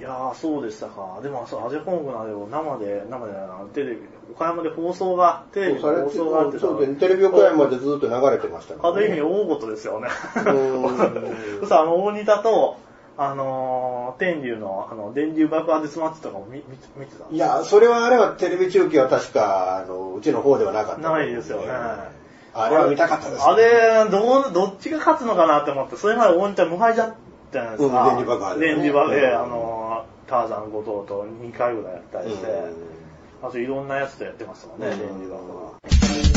[0.00, 1.20] いやー、そうでしたか。
[1.22, 3.34] でも、そう、アジアコングのあれを生で、生で、
[3.74, 4.00] テレビ、
[4.34, 10.08] 岡山で放送が、テレビでそうされ放送があってたそうでテレビ岡山でずっと流れてましたからある意味大事ですよね。
[10.08, 10.10] ん
[11.68, 12.76] そう、あの、大仁田と、
[13.18, 21.10] あのー、天竜の、あの、電流爆発マッチとかも見見て見てたいや、それはあれはテレビ中継は確か、あの、うちの方ではなかった。
[21.10, 21.66] ないですよね
[22.52, 27.16] あれは見たかったです、あれ、どう、どっちが勝つのかなって思って、それまで大仁田無敗じゃった
[27.52, 28.08] じゃないですか。
[28.08, 29.69] うん電磁爆破でね電磁爆破で、うんあのー、
[30.30, 32.46] ターザン後藤と2回ぐらいやったりして、
[33.42, 36.29] あといろんなやつとやってましたもんね、うん電磁爆破。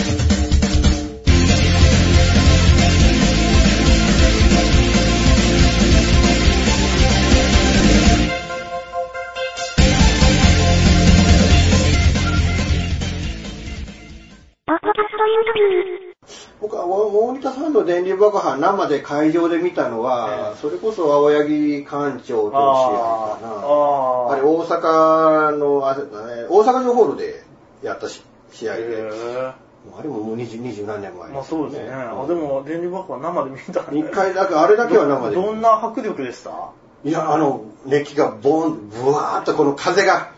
[17.15, 23.49] 大仁田さんの電流爆破生で会場で見たのは、ええそれこそ青柳館長との試合かな。
[23.49, 27.43] あーあれ大阪の、あえ大阪城ホールで
[27.83, 29.53] やったし試合で、へ
[29.97, 31.91] あれももう二十何年前ーまあそうですね。
[31.93, 35.35] あうんでも、電流爆破生で見た一回だけ、あれだけは生で。
[35.35, 36.71] どんな迫力でした？
[37.05, 40.31] いや、あの、熱気がボン、ブワーっとこの風が、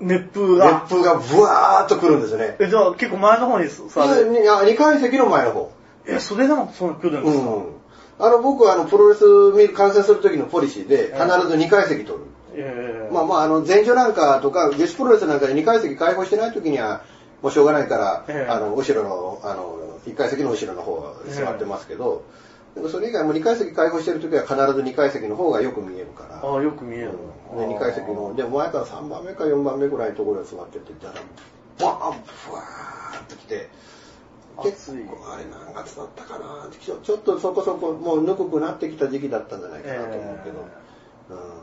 [0.00, 0.86] 熱風熱が。
[0.88, 2.56] 風がブワーっと来るんですね。
[2.60, 5.72] え、じゃあ結構前の方にさ、いや、2階席の前の方。
[6.06, 7.64] え、それでもそんな来るんですか、うん。
[8.18, 9.24] あの、僕はあの、プロレス
[9.56, 12.24] 見る、観戦する時のポリシーで、必ず2階席取る。
[12.56, 17.02] ええまあまあ、あの、前場なんかとか、女子プロレスなんかで2階席開放してない時には、
[17.42, 22.22] もうしょうがないから、ええあの、後ろの、あの、1階席の後ろの方座ってますけど、
[22.74, 26.40] でもそれ以外も2階席開放してる時は必ず2階席の方がよく見えるから。
[26.42, 27.12] ああ、よく見える。
[27.56, 31.20] で、2階席の、で、前から3番目か4番目ぐらいのところに座ってて、だら、
[31.78, 33.68] バーン、ふわーっと来て、
[34.62, 36.68] 結構、あれ何月だったかな。
[36.70, 40.68] ちょちょっとそこそこ、もうぬくくなってきた時期だったんじゃないかなと思うけど、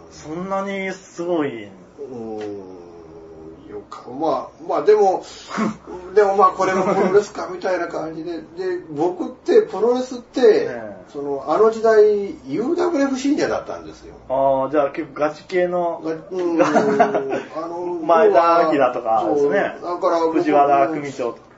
[0.10, 1.66] そんなにすごい。
[1.66, 5.24] うん、うーん、よか、まあ、まあでも、
[6.16, 8.44] でもまあこれもプロレスかみたいな感じで、で、
[8.90, 11.02] 僕って、プロレスって、ええ。
[11.12, 14.16] その、あの時代、UWF 信者だったんですよ。
[14.30, 19.78] ああ、じゃあ結構ガチ系の、がうん、 あの、前田明とかですね。
[19.82, 21.51] だから僕、藤原組長とか。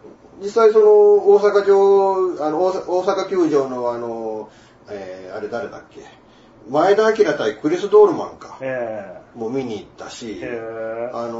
[0.43, 4.49] 実際その、大阪城、あの、大阪球場のあの、
[4.89, 6.01] えー、あれ誰だっけ？
[6.69, 8.57] 前田明対クリス・ドールマンか。
[8.61, 11.11] えもう見に行ったし、えへえ。
[11.13, 11.39] あの、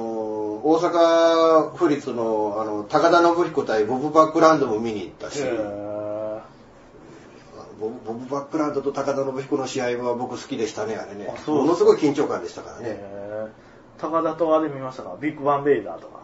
[0.63, 6.39] 大阪府立の、あの、高田信彦対ボブ・バックランドも見に行ったし、へえ。
[7.79, 11.33] ボブボブ・バックランドと高田信彦の試合は僕好きでしたね、あれね。
[11.47, 12.99] ものすごい緊張感でしたからね。
[13.97, 15.15] 高田とあれ見ましたか？
[15.21, 16.19] ビッグバンベイダーとか。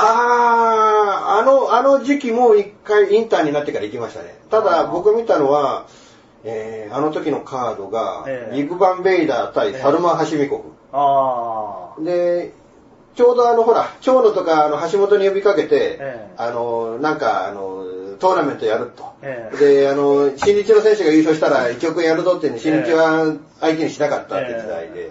[0.00, 4.38] あー、あの、あの時期も一回インターになってから行きましたね。
[4.50, 5.86] ただあー僕見たのは、
[6.44, 12.04] えー、あの時のカードが、ええビッグバンベイダー対サルマン・ハシミコああフ。。
[12.04, 12.52] で、
[13.16, 17.84] ちょうどあの、ほら、長野とかあの橋本に呼びかけて、ええあの、なんか、あの、
[18.20, 19.04] トーナメントやると。
[19.22, 25.10] ええで、あの、新日の選手が優勝したら1億円やるぞってんで、新日は相手にしなかったって時代で。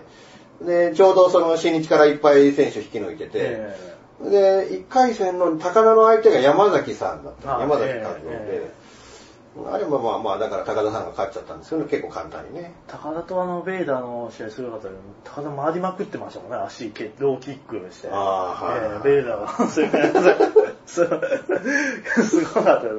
[0.62, 3.76] で、ちょうどその新日からいっぱい選手引き抜いてて、え
[4.22, 7.58] で、1回戦の高田の相手が山崎さんだった。
[7.58, 8.22] あ山崎和夫で。
[8.30, 8.72] え
[9.72, 12.74] あれもまあまあ、だから高田さんが勝っちゃったんですけど、結構簡単にね。
[12.88, 18.10] 高田とあのベイダーの試合すごかったけど、高田回りまくってましたもんね、足、ケローキックして。
[18.12, 19.88] あーはいええベイダーが、それ
[20.88, 22.96] すごかったです。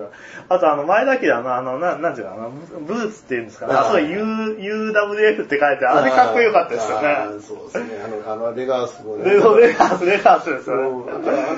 [0.49, 2.50] あとあの、前だけあの、あの、ななんていうの、あの、
[2.87, 7.09] ブーツっていうんですかね、あそこ U、UWF って書いてあれかっこよかったですよあね。
[7.09, 8.00] ーそうですね。
[8.04, 9.25] あの、あの、レガースもね。
[9.31, 9.41] レレ
[9.75, 11.12] ガース、レガースですそよね。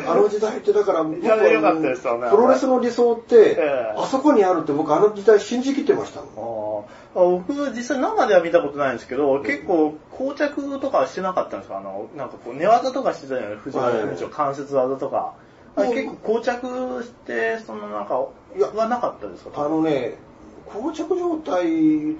[0.07, 7.11] あの時代ってだから、僕いやよかったですよねプロレスの理想って、ええあそこにあるって僕あの時代信じきってましたもん。
[7.15, 11.79] 僕、実際生では見たことないんですけど、結構、膠着とかはしてなかったんですか？
[11.79, 15.35] あの、なんかこう、寝技とかしてたよね、藤原組長、関節技とか。
[15.77, 18.25] あ結構、膠着して、そのなんか、
[18.57, 19.65] いやはなかったですか？
[19.65, 20.19] あのね、
[20.67, 21.63] 膠着状態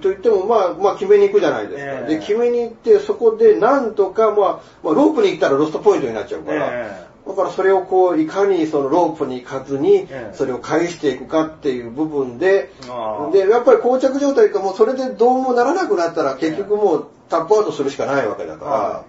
[0.01, 1.91] といっても、まあ、まあ、決めに行くじゃないですか。
[1.91, 2.15] ええ。
[2.15, 19.03] で、決めに行って、そこでなんとか、まあ、まあ、ロープに行ったらロストポイントになっちゃうから、えだからそれをこう、いかにそのロープに行かずにええ、それを返していくかっていう部分で、あーで、やっぱり膠着状態かもうそれでどうもならなくなったら結局もうタップアウトするしかないわけだから、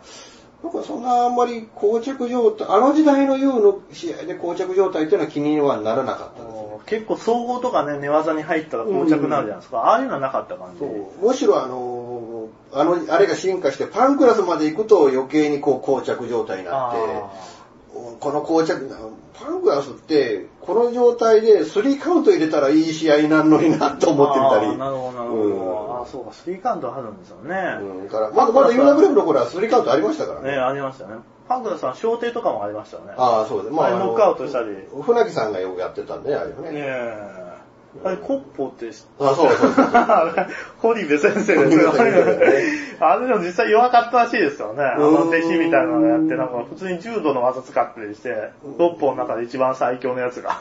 [0.63, 6.63] はなんかそんなあんまり膠着状態、あの時代の U の試合で膠着状態っていうのは気にはならなかったですね。
[6.87, 9.79] 結構、総合とかね、寝技に入ったら膠着になるじゃないですか。
[9.79, 10.81] ああいうのはなかった感じ。
[10.81, 16.99] そうむしろあのあの、あれが進化してパンクラスまで行くと余計にこう膠着状態になって、
[18.21, 18.91] この膠着、
[19.43, 24.67] パンクラスって、この状態で3カウント入れたらいい試合になるのになと思ってみたり。
[24.67, 25.99] あーなるほど、なるほど。
[26.03, 27.79] あーそうか、スリーカウントあるんですよね。
[27.81, 28.07] うん。
[28.07, 30.57] だから、まだまだ UWF の頃は3カウントありましたからね、ね。
[30.57, 31.17] ありましたね。
[31.49, 33.15] パンクラスさん、小艇とかもありましたよね。
[33.17, 33.75] ああ、そうです。
[33.75, 34.69] まあ、ノックアウトしたり。
[34.69, 36.71] ね船木さんがよくやってたんでね、あれはね。
[36.73, 37.42] え。
[38.05, 39.87] あれ、コッポってあそうそうそう。
[40.79, 41.93] 堀部先生です堀よ
[43.01, 44.83] あれでも実際弱かったらしいですよね。
[44.83, 50.59] あの、弟子みたいなのやって、なんか普通に柔道の技使ったりして、六本の中で一番最強のやつが、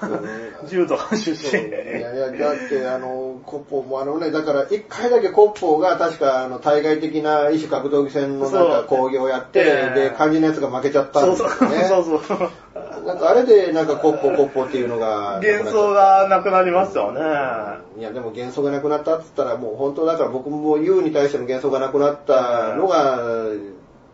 [0.67, 1.69] 柔道出そう身。
[1.69, 11.83] いやいや、だって、あの、コッポーもあのね、だから、一回だけコッポーが確か、あの、対外的な異種格闘技戦のなんかそう講義をやって、ええで、肝心なやつが負けちゃったんそうそう、ですよね。
[11.87, 12.49] そうそう。
[13.05, 15.39] なんかあれで、なんかコッポーコッポーっていうのが。
[15.43, 17.21] 幻想がなくなりましたよね。
[17.99, 23.19] いや、でも幻想がなくなったって言ったら、もう本当だから僕も U に対しての幻想がなくなったのが、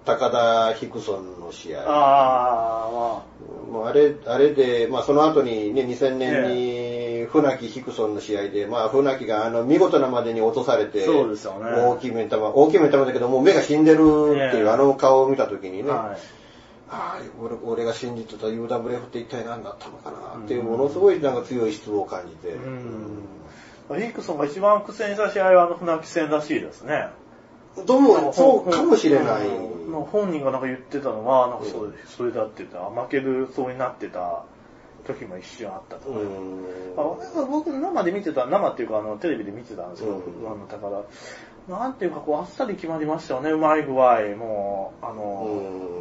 [0.05, 1.83] 高田ヒクソンの試合。
[1.85, 3.21] あ
[3.69, 16.17] もうあれ、あれで、まあその後にね、2000年に船木ヒクソンの試合で、まあ船木があの見事なまでに落とされて、そうですよね大きい目玉、大きい目玉だけどもう目が死んでるっていうええあの顔を見た時にね、あ、はい。
[16.89, 23.99] ああ俺俺が信じてた UWF って一体何だったのかなっていうものすごいなんか強い失望を感じて、うん。
[23.99, 27.09] ヒクソンが一番苦戦した試合はあの船木戦らしいですね。
[27.85, 29.47] どうもそうかもしれない。
[29.47, 30.03] うん。
[30.03, 32.79] 本人がなんか言ってたのは、なんかそれそれだって言った。
[32.79, 34.43] ら、負けるそうになってた
[35.05, 36.19] 時も一瞬あったとか。
[36.19, 36.65] うん
[36.97, 41.03] あ僕生で見てた、生っていうかあのテレビで見てたんですけど、だから、
[41.77, 44.35] なんていうかこうあっさり決まりましたよね、うまい具合。
[44.37, 45.47] もう、あの、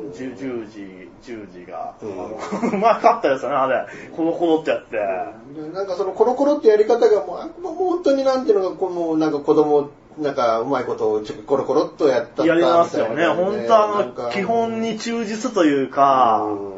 [0.05, 3.87] うん十十時、十時が、うまか ったですよね、あれ。
[4.17, 4.97] コロコロってやって。
[4.97, 13.27] でなんかそのコロコロってやり方がもう、あもう本当になんていうのか、このなんか子供、なんかうまいことをちょっとコロコロっとやったやりますよね。
[13.27, 16.76] 本当あの、基本に忠実というか、うん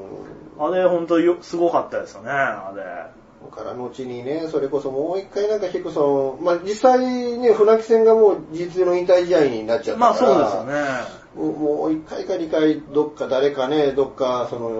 [0.58, 2.82] あれ本当よ、すごかったですよね、あれ。
[2.82, 6.99] だから後にね、それこそもう一回なんかヒクソン、まあ実際
[7.38, 11.19] ね、船木戦がもう事実の引退試合になっちゃったから、まあそうですよね。
[11.37, 14.70] もうもう一回か二回どっか誰かね、どっかその、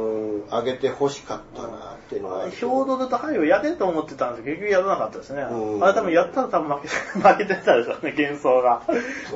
[0.51, 2.49] 上げて欲しかったなっていうのは。
[2.49, 5.43] 兵道とハイをやれと思ってたんですけど、結局やらなかったですね。
[5.43, 8.83] うんあれ多分やったら多分負け負けてたでしょうね、幻想が。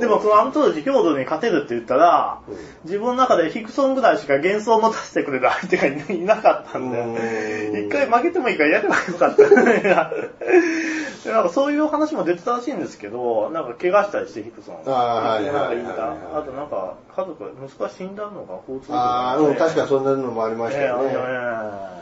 [0.00, 9.48] でもそのあの当時、兵道に勝てるって言ったら、うん自分の中でヒクソンぐらいしか幻想を持たせてくれる相手がいなかったんうんで、一回負けてもいいからやればよかった。
[9.48, 9.94] で
[11.32, 14.76] なんかそういう話も出てたらしいんですけど、なんか怪我したりしてヒクソン。
[14.86, 21.10] ああとなんか家族、息子が死んだのが交通事故ああ、うん、確かにそんなのもありましたよね。
[21.12, 22.01] ええあ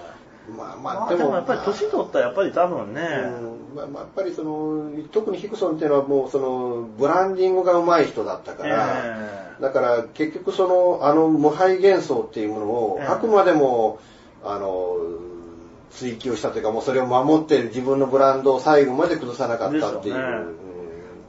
[0.57, 9.03] まあまあ、まあ、でも、やっぱり年取ったらやっぱり多分ね、うんまあ、まあやっぱりその、特にヒクソンっていうのはもうその、ブランディングが上手い人だったから、
[9.59, 13.07] えだから結局その、あの無敗幻想っていうものを、ええ。
[13.07, 13.99] あくまでも、
[14.45, 14.97] あの、
[15.91, 20.60] 追求したというか、もうそれを守って自分のブランドを最後まで崩さなかったっていう。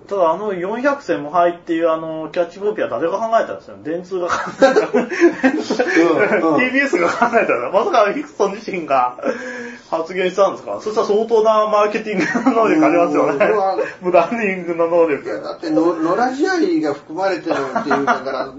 [0.07, 4.87] ただあの400戦無敗っていうあのキャッチコピーは誰が考えたんですよ電通が考えた。
[6.57, 7.53] TBS が考えた。
[7.71, 9.17] まさかヒクソン自身が
[9.89, 10.79] 発言したんですか？
[10.81, 13.45] そしたら相当なマーケティングの能力ありますよね。
[14.01, 15.41] ブランディングの能力。
[15.41, 18.53] だっての、野良試合が含まれてるっていうだから、だ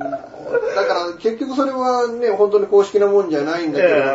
[0.87, 4.07] から結局それはね、本当に公式なもんじゃないんだけれど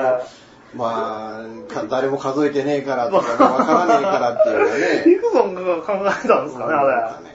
[0.76, 5.16] まあ、か誰も数えてねえからとか、わからねえからっていうね。
[5.16, 7.28] ヒクソンが考えたんですかね、あれ。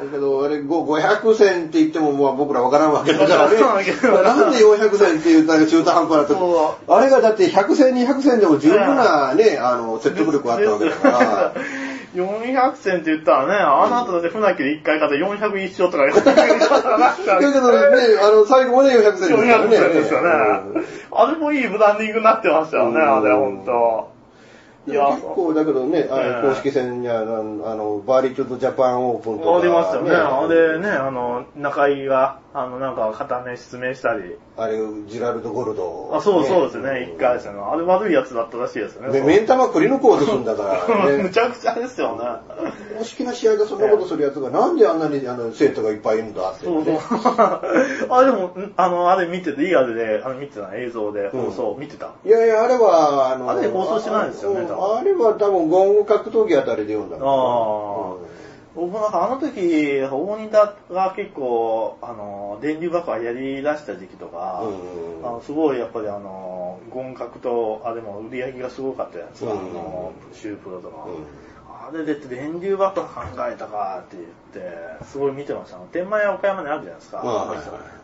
[0.00, 3.60] だけど、あれ、5 500戦って言っても、まあ僕らわからんわけだからね。
[3.60, 11.54] なんで400戦って言ったら中途半端なとあれがだって100戦、200戦でも十分なね、あの、説得力あったわけだから。
[12.14, 19.76] 400戦って言ったらね、あの後だって船木で1回勝って401勝とか言ってたらなんかだけどね、あの、最後まで400戦ですから400ね。
[19.76, 20.28] 戦ですよね
[20.74, 20.84] うん。
[21.12, 24.10] あれもいいブランディングになってましたよね、うんあれ、ほんと。
[24.88, 30.10] いや、結構だけどね、公式戦にはあの、あのバーリーチュードジャパンオープンとか、ありましたよね。
[30.14, 34.34] あれね、あの、中井が、あの、なんか、片目失明したり。
[34.56, 34.76] あれ、
[35.06, 36.10] ジラルド・ゴルド。
[36.12, 37.72] あ、そうそうですね、一回戦の。
[37.72, 39.20] あれ悪いやつだったらしいですよね。
[39.20, 41.30] め目ん玉くり抜こうとするんだから、むね。
[41.30, 42.24] ちゃくちゃですよね。
[42.98, 46.98] 公式な試合でそんなことするやつが、なんであんなにあの生徒がいっぱいいるんだって、そうそうね。
[48.10, 52.10] あ、でも、んあの、あれ見てて、リアルで、あの、見てた映像で、放送、見てた。
[52.24, 58.40] いやいや、あれは、あの、あれ放送してないですよねあ多分あれは多分、ゴング格闘技あたりで読んだああ。
[58.74, 71.04] 僕もなんかあの時、大仁田が結構、あの、電流爆破やり出した時期とか、うんあのすごいやっぱりあの、合格と、あれも売り上げがすごかったやつ、うんあの、シュープロとか。
[71.04, 71.50] うん
[71.82, 75.78] あれで電流爆破考えたかって言って、すごい見てました。
[75.92, 77.22] 天満屋岡山にあるじゃないですか。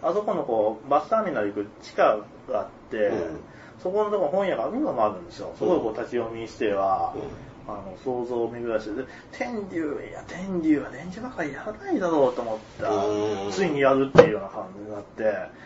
[0.03, 2.17] あそこのこう、バスターミナル行く地下
[2.51, 3.41] があって、うん
[3.83, 5.53] そこのところ本屋が今もあるんですよ。
[5.59, 13.53] そこをこう立ち読みしては、うんあの、想像を巡らして、で天竜、いや、天竜は電磁ばかりやらないだろうと思った。
[13.53, 15.25] ついにやるっていうような感じになって、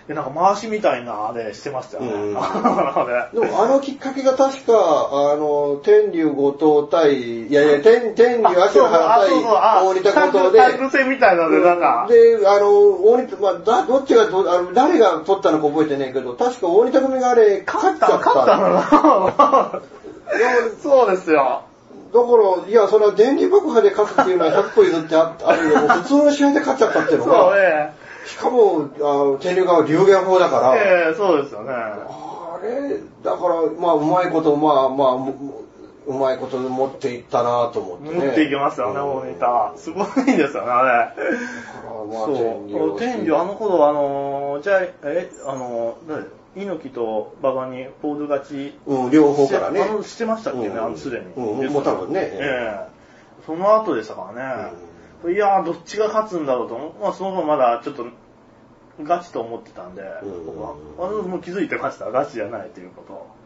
[0.08, 2.10] で、なんか回しみたいなあれしてましたよね。
[3.34, 4.72] でもあのきっかけが確か、
[5.12, 18.16] あの、天竜後藤対、いやいや、天、天竜明原対大仁田後藤で、タッグ戦みたいなので、なんか、で、あの、大仁田、まあ、だ、どっちがど、あの、誰が取ったのか覚えてないけど、確か大仁田組があれ、勝っちゃった。
[18.18, 19.82] 勝ったのな
[20.82, 21.62] そうですよ。
[22.12, 22.26] だか
[22.62, 27.94] ら、いや、それは電流爆破で勝つっていうのは100歩譲ってああるけど、普通の試合で勝っちゃったっていうのが、ね。
[28.26, 31.72] しかも、あの天竜側は流言法だから、ええそうですよね。
[31.72, 35.34] あれ、だから、まあ、うまいこと、まあまあ、う
[36.06, 38.24] うまいこと持っていったなと思ってね。
[38.26, 39.72] 持っていきますよね、うん大仁田。
[39.76, 41.14] すごいですよね、あれ。
[42.08, 42.98] そう。
[42.98, 46.39] 天竜、あの頃、あのー、じゃあ、え、あのー、誰？
[46.56, 49.82] 猪木と馬場にポール勝ちうん、両方からね。
[49.82, 51.26] あの、してましたっけね、うんあの、すでに。
[51.36, 53.00] うんもう多分ねええ
[53.46, 54.70] その後でしたから
[55.26, 55.32] ね。
[55.34, 56.92] いやー、どっちが勝つんだろうと思う。
[57.00, 58.06] まあ、その頃まだちょっと、
[59.02, 60.74] ガチと思ってたんで、うん僕は。
[60.98, 63.40] あの、もう気づいてました、ガチじゃないということ。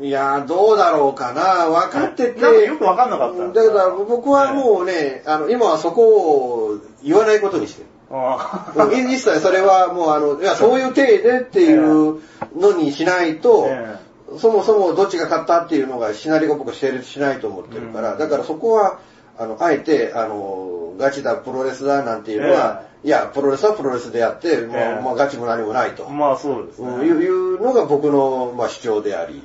[0.00, 1.68] いやー、どうだろうかな。
[1.68, 2.40] 分かってて。
[2.40, 7.88] なんかよく分かんなかっただから僕はもうね、あの、今はそこを言わないことにしてる。
[8.10, 12.20] あもう一切それはもうあの、いや、そういう体でっていう
[12.56, 13.98] のにしないと、え
[14.36, 18.18] そもそもどっちが勝ったっていうのがシナリオが僕成立しないと思ってるから、うん。
[18.18, 19.00] だからそこは、
[19.38, 25.02] あの、あえて、あの、ガチだ、プロレスだなんていうのは、いや、プロレスはプロレスでやって、もうええ。
[25.02, 26.08] まあガチも何もないと。
[26.10, 26.88] まあそうですね。
[26.88, 29.42] うんいうのが僕の、まあ、主張であり、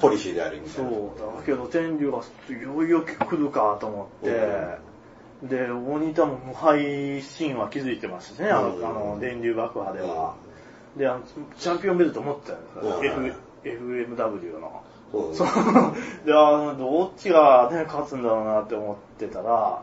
[0.00, 0.90] ポリシーでありみたそいう。
[0.90, 1.40] な。
[1.40, 4.30] だけど天竜がいよいよ来るかと思って、
[5.42, 8.84] で大仁田も無敗シーンは気づいてますしね、あのうん。
[8.86, 10.34] あの電流爆破では、
[10.96, 11.22] であの
[11.58, 13.26] チャンピオンベルト持ってたんですよ、うん。
[13.26, 15.46] F FMW の、そうそう。
[16.26, 19.82] であのどっちが、ね、勝つんだろうなって思ってたら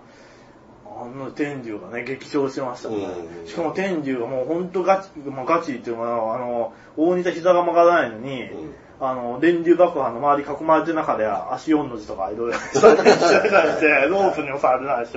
[0.85, 3.47] あの天竜がね激勝してましたね、うん。
[3.47, 15.11] しかも天竜がもう本当ガチ、まあ、ガチっていうのはあの大仁田膝が曲がらないのに、うんあの、電流爆破の周り囲まれてる中で足4の字とかいろいろしてたりして、ロープに押されてないし、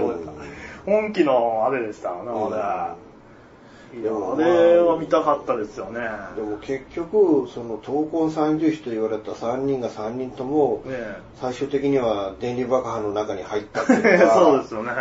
[0.84, 4.00] 本気のあれでしたよね、あれ。
[4.00, 6.00] いや、あれは見たかったですよね。
[6.36, 10.94] でも結局、その闘魂三重士と言われた3人が3人とも、ね
[11.40, 14.92] 最終的には電流爆破の中に入ったっていう そうですよね。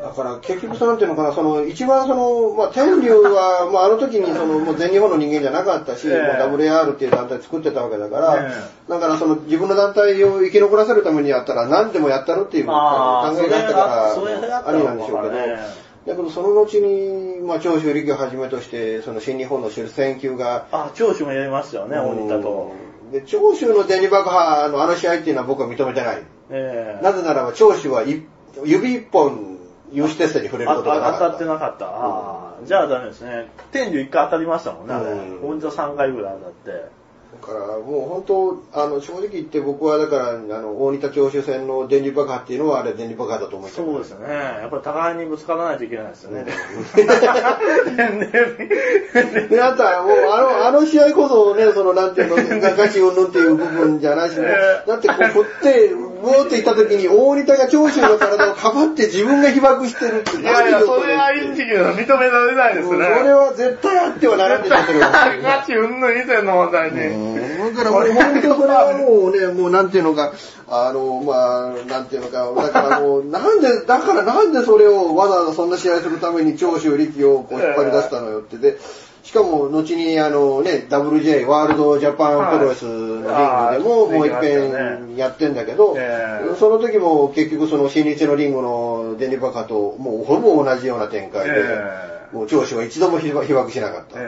[0.00, 6.48] だから結局そのなんていうのかな、その一番その、まあ天竜は、まああの時にそのもう全日本の人間じゃなかったし、ええ。
[6.48, 8.52] もう WAR っていう団体作ってたわけだから、え
[8.88, 15.58] だからその自分の団体を生き残らせるためにやったら何でもやったろっていう考えがあったから、ありなんでしょうけど、ね
[16.06, 22.72] だけどその後に、まあ長州力をはじめとして、その新日本の主戦級が、あ、長州もやりましたよね、大仁田と。
[22.84, 26.22] うんで、長州の電磁爆破のあの試合っていうのは僕は認めてない。
[26.50, 27.04] ええ。
[27.04, 28.22] なぜならば長州はい
[28.64, 29.59] 指一本
[29.92, 31.18] 有刺鉄線に触れるあことがなかった。
[31.18, 31.86] 当たってなかった。
[31.88, 33.48] あーじゃあダメですね。
[33.72, 35.10] 天竜1回当たりましたもんね、あれ。
[35.12, 37.00] うん大仁田3回ぐらい当たって。
[37.30, 44.34] だからもう本当、あの、正直言って僕はだから、あの、大仁田長州戦の電磁爆破っていうのはあれ電磁爆破だと思ってそうですよね。
[44.34, 46.44] やっぱり互いにぶつからないといけないですよね。
[49.48, 62.92] で、あとはもう、あの、あの試合こそね、その、なんていうの、ガガチ云々っていう部分じゃないし、も うええだってこう、振って、ーっていった時に、大仁田が長州の体をかばって自分が被爆してるって、いやいや、それはインチキ認められないですね。
[62.92, 65.10] それは絶対あってはならんでしょ、それは。
[65.42, 67.74] ガチ云々以前の問題に。
[67.74, 70.32] だからもう本当それはもうね、もうなんていうのか、
[70.68, 78.56] あの、まあ、なんていうのか、だからもう、なんで、だからなんでそれをわざわざそんな試合するために長州力をこう引っ張り出したのよって。
[78.56, 78.78] で、
[79.22, 83.80] しかも後にあのね、WJ、ワールドジャパンプロレスのリングでもはい。
[83.80, 86.56] もう一遍やってんだけど、ええ。
[86.56, 94.18] その時も結局その新日のリングのデニバカともうほぼ同じような展開で、えもう長州は一度も被爆しなかった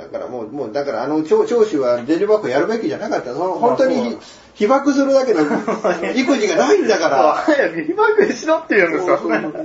[0.00, 3.32] だからもう、もうだからあの長長州はデリバックやるべきじゃなかった。
[3.32, 4.18] その本当に
[4.54, 5.42] 被爆するだけの
[6.14, 7.32] 育児がないんだから。
[7.34, 9.16] 早く被爆しろって言うんですよ。
[9.16, 9.58] なんで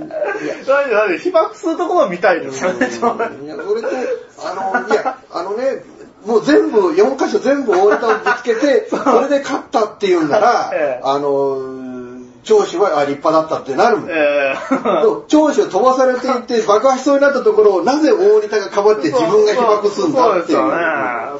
[0.94, 3.18] なんで被爆するところを見たいですよね、ちょう。
[3.18, 3.88] どいや、それと、
[4.38, 5.84] あの、いや、あのね、
[6.24, 11.00] もう全部、4箇所全部大ネタをぶつけて、 それで勝ったっていうんなら、ええ。
[11.04, 11.85] あの、
[12.46, 14.10] 長州はあ立派だったってなるもん。
[14.10, 14.54] え
[15.02, 20.38] そう長州飛ばされていって 爆破しそうになったところをなぜ大仁田がかばって自分が被爆するんだっていう。
[20.38, 20.76] そうですよね。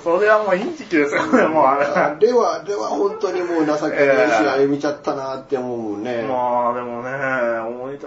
[0.02, 1.86] それはもうインチキですよね、もうあれ。
[1.86, 6.26] あれは、あれは本当にもう情けない試合見ちゃったなって思うもんね。
[6.28, 7.98] まあでもね、大仁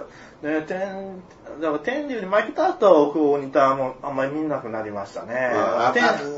[0.42, 1.22] 田、ね、天、
[1.60, 5.34] だから天竜に負けた後、大仁田もあんまり見なくなりましたね。
[5.34, 5.92] や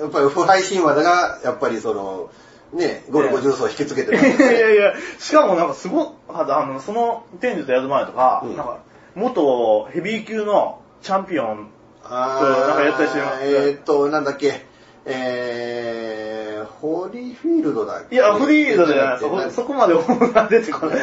[0.07, 2.31] っぱり腐敗神話が、やっぱりその、
[2.73, 8.57] ね、ゴルゴ重曹引きつけていやいやいや、しかもなんかすごい、あの、その天寿とやる前とか、うん。
[8.57, 8.79] なんか、
[9.15, 11.69] 元ヘビー級のチャンピオン、
[12.05, 14.65] あそうなんかやったりしてますえーっと、なんだっけ、
[15.05, 18.15] えー、ホーリーフィールドだっけ？
[18.15, 19.95] いや、フリードじゃない、そこそこまで
[20.49, 20.99] 出てこない。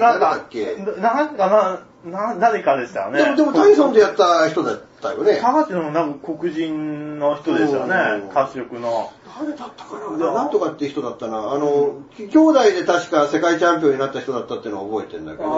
[0.00, 3.22] なんだかっけ、なんかな、な、誰かでしたよね。
[3.22, 5.38] でも、でもタイソンでやった人だったよね。
[5.40, 9.12] タガチのなんか黒人の人でしたよねうん、褐色の。
[9.38, 10.32] 誰だったかな？
[10.34, 11.38] なんとかって人だったな。
[11.52, 15.48] あの、兄弟で確か世界チャンピオンになった人だったっていうのは覚えてんだけど、あ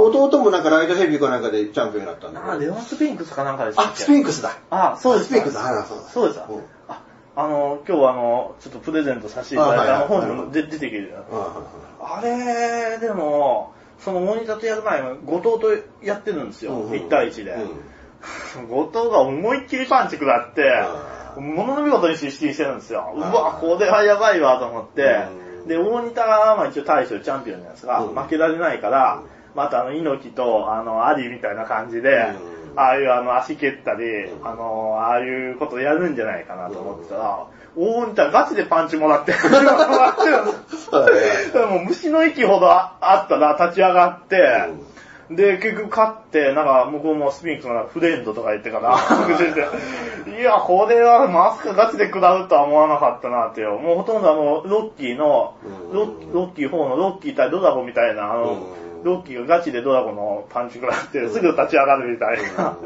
[0.00, 2.52] 弟弟もなんかライトヘビーかなんかでチャンピオンになったんだけあ。
[2.52, 2.60] あ、ど。
[2.60, 4.02] レオンスピンクスかなんかでしたあっ、け？
[4.02, 4.58] スピンクスだ。
[4.70, 5.80] あ、そうですスピンクスだ。
[5.80, 6.04] あそうだ。
[6.08, 6.40] そうです
[6.88, 7.02] あ、
[7.36, 11.14] あの、今日あの、ちょっとプレゼントさせていただいたあの本にも出出てきてる。
[12.00, 16.72] あれ、でも、そのモニターとやる前は後藤とやってるんですよ。
[16.72, 16.92] うんうん。
[16.92, 17.52] 1対1で。
[17.52, 18.68] うん。
[18.68, 20.84] 後藤が思いっきりパンチ食らって、
[21.40, 23.12] ものの見事に失神してるんですよ。
[23.16, 25.26] うわ、これはやばいわと思って、
[25.62, 25.68] うん。
[25.68, 28.14] で、大仁田が、まあ一応大将チャンピオンじゃないですか、うん。
[28.14, 29.22] 負けられないから、
[29.54, 32.10] またあの、猪木と、あの、アリみたいな感じで、
[32.44, 39.38] うんああいうあの、足蹴ったり、うんあの、ああいうことやるんじゃないかなと思ってたら、大仁田ガチでパンチもらって、も
[41.70, 44.70] もう虫の息ほどああったら立ち上がって、
[45.30, 53.78] で、結局勝って、なんか向こうもスピンクスのフレンドとか言ってから、握手して、いや、これはまさかガチで食らうとは思わなかったなってよ。
[53.78, 55.92] もうほとんどあの、ロッキーの、うん。
[55.94, 56.04] ロ
[56.46, 62.76] ッキー4のロッキー対ドラゴンみたいな、あの、うんロッキーがガチでドラゴンのパンチ食らって、すぐ立ち上がるみたいな。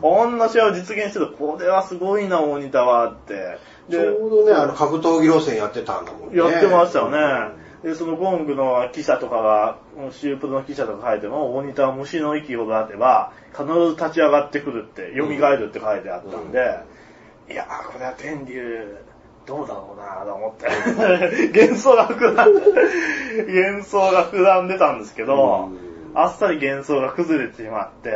[0.00, 3.58] こんな試合を実現してる、これはすごいな、大仁田はって。
[3.90, 6.38] ちょうどね、あの、格闘技路線やってたんだもんね。
[6.38, 7.62] やってましたよね。
[7.82, 9.78] で、そのゴングの記者とかが、
[10.12, 16.78] シュープロの記者とか書いても、大仁田は虫の息ほどあれば、必ず立ち上がってくるって、蘇るって書いてあったんで、
[17.50, 18.96] いやー、これは天竜、
[19.46, 20.66] どうだろうなと思って、
[21.58, 22.60] 幻想が膨らんで、
[23.62, 25.78] 幻想が膨らんでたんですけど、うん。
[26.14, 28.12] あっさり幻想が崩れてしまって、ん。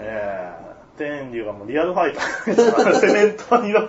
[0.00, 3.80] えー天竜がもうリアルファイターセメントにの、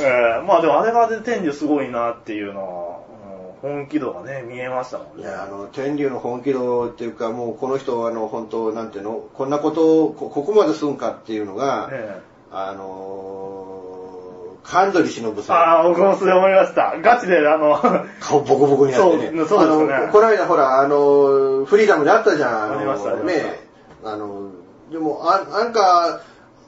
[0.00, 3.20] えーまあでもあれはで天竜すごいなっていうのを、うん
[3.62, 5.22] 本気度がね、見えましたもんね。
[5.22, 12.30] いや、あの、天竜の本気度っていうか、もうこの人は、あの、本当なんていうの、こんなことを、こここまですんかっていうのが、ええ。
[12.52, 13.69] あのー、
[14.64, 15.56] 神取忍さん。
[15.56, 16.96] ああ、僕もそれ思いました。
[17.00, 17.80] ガチで、あの、
[18.20, 19.32] 顔ボコボコになってね。
[19.38, 22.76] そうそうですよねこの間ほら、あの、フリーダムであったじゃん。
[22.76, 23.60] ありましたね。
[24.04, 24.50] あの、
[24.90, 26.20] でも、あ、なんか、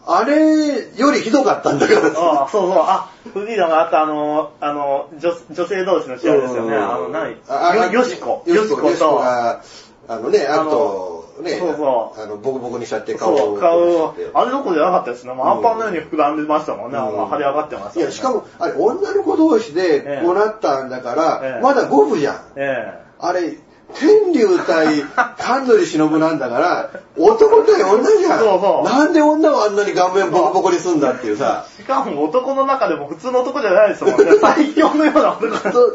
[0.04, 6.76] あれよりひどかったんだからああ、そうそう、あ、フリーダムがあったあの、あの、女女性同士の試合ですよね。
[6.76, 7.36] あの、何？
[7.48, 8.42] あよよしこ。
[8.46, 9.60] よしことあ
[10.08, 13.36] のね、あと、ね、そうそうあの、ボコボコにしちゃって顔を。
[13.38, 15.32] そう、顔をあれどころじゃなかったですね。
[15.34, 16.98] もうアンパンのように膨らんでましたもんね。
[16.98, 18.00] あうんの、腫れ上がってましたもんね。
[18.02, 22.36] いや、しかも、あれ、女の子同士でこうなったんだから、ええまだ五分じゃん。
[22.56, 23.56] えあれ、
[23.94, 25.02] 天竜対
[25.38, 28.38] 神取忍なんだから、男対女じゃん。
[28.38, 31.66] そうそうなんで女はあんなに顔面ボコボコにすんだっていうさ。
[31.78, 34.32] えしかも男の中でも普通の男じゃないですもんね。
[34.40, 35.92] 最強のような男と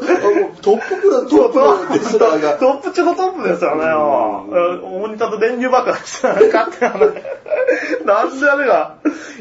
[0.62, 2.52] トッププロ、トップのレスラーが。
[2.54, 3.86] トップ中のトップですよね。
[3.86, 7.06] もううん大仁田と電流爆弾したら勝ってあの
[8.04, 8.94] なんであれが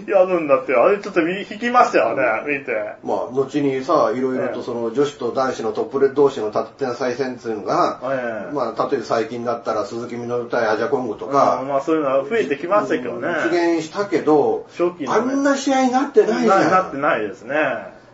[0.07, 2.23] やるんだって、あれちょっと見引きましたよね、
[2.59, 2.71] 見て。
[3.03, 13.27] まあ、後にさ、いろいろとその女子と男子のトップレ同士の立って再戦っていうのが、ええまあ、例えば最近だったら鈴木みのる対アジャコングとうんか、まあそういうのは増えてきましたけどね。
[13.51, 16.61] 出現したけど、初期のねあんな試合になってないじゃん。
[16.61, 17.55] ななってないですね。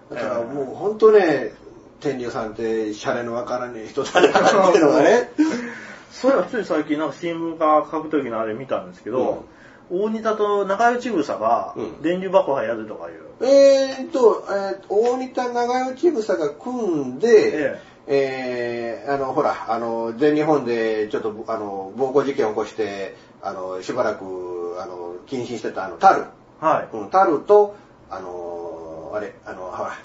[0.09, 1.53] だからもう本当ね、
[1.99, 5.31] 天竜さんってシャレのわからねえ人だなっていうのがね。
[6.11, 9.45] そういえばつい最近なんか新聞か格闘技のあれ見たんですけど、
[9.89, 13.23] 大仁田と中内草がうん電流爆破やるとかいう。
[13.41, 26.25] えーっと、えー大仁田長与千草が組んで、ええーあの、ほら、あの、全日本でちょっと、あの、暴行事件を起こして、あの、しばらく、あの、謹慎してた、あの、タル。
[26.59, 26.95] はい。
[26.95, 27.75] うん、タルと、
[28.09, 29.97] あの、あれ、あの、ほら、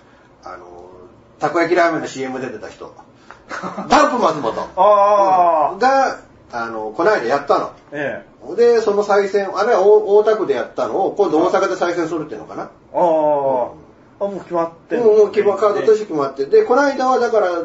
[0.45, 0.67] あの、
[1.39, 2.95] たこ焼きラーメンの CM 出てた人。
[3.89, 4.53] ダンプ松本。
[4.77, 6.21] ああ、が、
[6.53, 7.73] あの、この間やったの。
[7.93, 8.57] ええ。
[8.57, 12.63] で、その再選、あれは大大田区でやったのを、今度大阪で再選するっていうのかな。
[12.63, 13.71] ああ、
[14.21, 16.47] あ、もう決まってるもう、もう決ま、カードとして決まって。
[16.47, 17.65] で、この間はだから、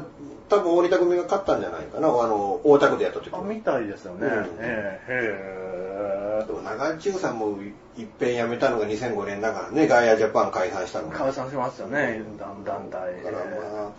[0.49, 2.07] 多分大仁田組が勝ったんじゃないかな。
[2.07, 4.27] あの、大田区でやった時あ、みたいですよね。
[4.27, 7.57] うんええ、へでも長中さんも
[7.97, 11.09] いっぺん辞めたのが2005年だからね、ガイアジャパン解散したの。
[11.09, 13.23] 解散しましたよね、団団体。
[13.23, 13.91] だからまあ、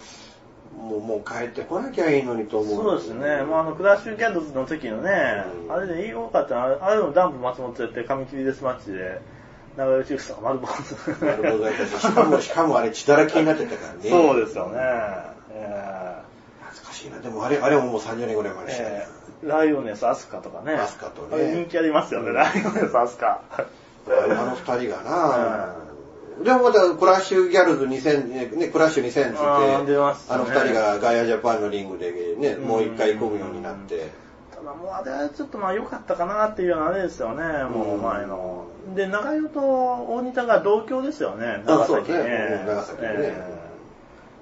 [0.81, 2.85] もう、もう帰ってこなきゃいいのにと思う。
[2.85, 3.43] そうですね。
[3.45, 6.79] まあ、あの、クラッシュキャンドルズの時のね、うんあれでよかったな。
[6.81, 9.21] あれでもダンプ松本やって、紙切りデスマッチで、
[9.77, 11.25] 長与千草が丸坊主。
[11.25, 11.71] なるほど。
[11.71, 14.11] しかも、しかもあれ血だらけになってたからね。
[14.11, 15.35] そうですよね。
[17.05, 17.19] しいな。
[17.19, 18.89] でもあれ、あれももう30年ぐらい前でしたね
[19.43, 19.47] え。
[19.47, 20.73] ーライオネス・アスカとかね。
[20.73, 23.43] アスカとね人気ありますよね、うんライオネス・アスカ。
[23.53, 23.63] あ
[24.11, 25.75] の二人がな、
[26.43, 29.97] でもまたクラッシュギャルズ2000、ね、クラッシュ2000つって、あね
[30.29, 34.11] あの二人がガイアジャパンのリングでね、もう一回組むようになって、
[34.65, 38.65] ただもうあれはちょっとまあ良かったかなっていうようなあれですよね、もう前の。
[38.97, 42.19] で、長代と大仁田が同郷ですよね、長崎ね
[42.61, 43.09] うん長崎ね。
[43.11, 43.59] え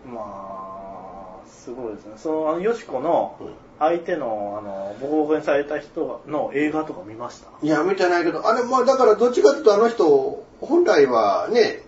[0.06, 0.08] え。
[0.08, 2.12] まあ、すごいですね。
[2.16, 3.48] その、あの、よしこのうん。
[3.80, 7.48] 相手の、あの、ボコボコにされた人の映画とか見ました？
[7.60, 11.82] いや、見てないけど、あれ、まあだからどっちかっていうとあの人、本来はね、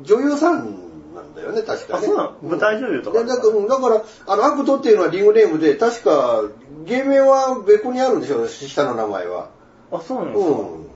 [0.00, 0.85] 女優さん
[1.16, 2.04] なんだよね、確かね。
[2.04, 2.32] あそうなの？
[2.42, 6.42] 舞台女優とかでだから、うんだからあの、アクトっていうのはリングネームで、確か、
[6.84, 9.48] 芸名は別個にあるんでしょう、下の名前は。
[9.90, 10.86] あ、そうなんですか、うん。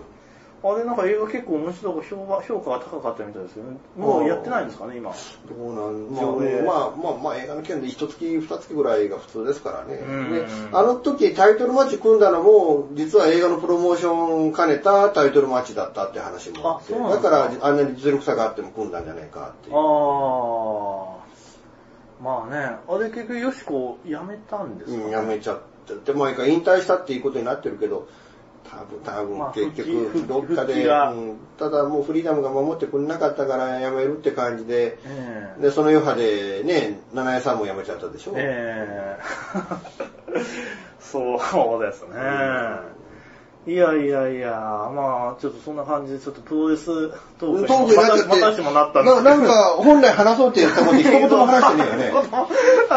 [0.62, 5.10] あれなんか映画結構面白く評価評価が高かったみたいですけど、ね、もうやってないんですかね、今。
[5.10, 5.16] ど
[5.56, 6.60] うなん上映。
[6.62, 9.94] まあ、まあ、まあ、映画の件で一月、二月ぐらいが普通ですからね。
[9.94, 17.18] うんで、あの時タイトルマッチ組んだのも、実は映画のプロモーションを兼ねたタイトルマッチだったって話もあって、だか。
[17.20, 19.76] からあんなに実力差があっても組んだんじゃないかっていう。
[19.76, 19.82] ああ、
[22.22, 28.08] まあね、あれ結局よしこ辞めたんですか、うん、やめちゃって、で、毎回引退したっていうことになってるけど、
[28.68, 30.84] 多分、多分、まあ結局、どっかで、
[31.58, 38.32] ただもうフリーダムが守ってくれなかったから辞めるって感じで、ええで、その余波でね、七重さんも辞めちゃったでしょ？
[38.36, 39.20] ええ
[41.00, 41.34] そ
[41.78, 42.08] うですね。
[43.66, 44.50] いやいやいや、
[44.94, 52.28] まあ、ちょっとそんな感じで、ちょっとプロレストークにまたまたしてもなったんですけどななんか、本来話そうって言ったこと一言も話してねえよね。